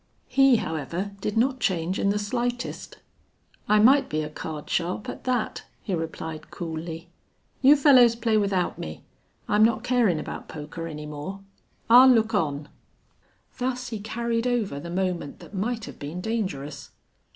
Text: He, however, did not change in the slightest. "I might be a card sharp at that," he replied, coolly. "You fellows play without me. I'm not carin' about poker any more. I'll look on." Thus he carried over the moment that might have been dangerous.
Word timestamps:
He, 0.27 0.55
however, 0.55 1.11
did 1.21 1.37
not 1.37 1.59
change 1.59 1.99
in 1.99 2.09
the 2.09 2.17
slightest. 2.17 2.97
"I 3.69 3.77
might 3.77 4.09
be 4.09 4.23
a 4.23 4.31
card 4.31 4.67
sharp 4.67 5.07
at 5.07 5.25
that," 5.25 5.65
he 5.83 5.93
replied, 5.93 6.49
coolly. 6.49 7.09
"You 7.61 7.75
fellows 7.75 8.15
play 8.15 8.35
without 8.35 8.79
me. 8.79 9.03
I'm 9.47 9.63
not 9.63 9.83
carin' 9.83 10.17
about 10.19 10.47
poker 10.49 10.87
any 10.87 11.05
more. 11.05 11.41
I'll 11.87 12.09
look 12.09 12.33
on." 12.33 12.69
Thus 13.59 13.89
he 13.89 13.99
carried 13.99 14.47
over 14.47 14.79
the 14.79 14.89
moment 14.89 15.37
that 15.37 15.53
might 15.53 15.85
have 15.85 15.99
been 15.99 16.19
dangerous. 16.19 16.89